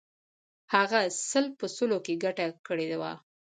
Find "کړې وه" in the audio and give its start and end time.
2.67-3.13